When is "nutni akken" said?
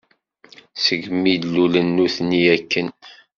1.95-2.87